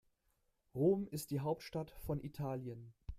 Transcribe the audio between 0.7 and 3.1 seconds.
Rom ist die Hauptstadt von Italien.